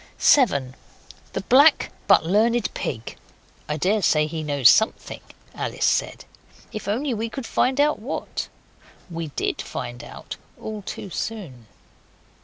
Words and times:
7. 0.17 0.75
The 1.33 1.41
Black 1.41 1.91
but 2.07 2.25
Learned 2.25 2.73
Pig. 2.73 3.17
['I 3.69 3.77
daresay 3.77 4.25
he 4.25 4.41
knows 4.41 4.67
something,' 4.67 5.21
Alice 5.53 5.85
said, 5.85 6.25
'if 6.73 6.87
we 6.87 6.93
can 7.29 7.41
only 7.41 7.43
find 7.43 7.79
out 7.79 7.99
what.' 7.99 8.47
We 9.11 9.27
DID 9.27 9.61
find 9.61 10.03
out 10.03 10.37
all 10.59 10.81
too 10.81 11.11
soon.) 11.11 11.67